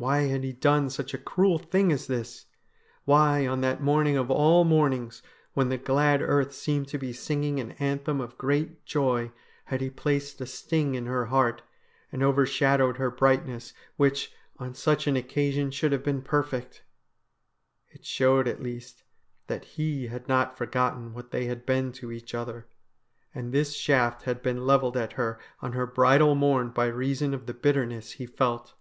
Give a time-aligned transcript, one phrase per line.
[0.00, 2.46] Why had he done such a cruel thing as this?
[3.04, 7.58] Why on that morning of all mornings, when the glad earth seemed to be singing
[7.58, 9.32] an anthem of great joy,
[9.64, 11.62] had he placed a sting in her heart,
[12.12, 16.84] and overshadowed her brightness, which, on such an occasion, should have been perfect?
[17.90, 19.02] It showed, at least,
[19.48, 22.68] that he had not forgotten what they had been to each other,
[23.34, 27.46] and this shaft had been levelled at her on her bridal morn by reason of
[27.46, 28.74] the bitterness he felt.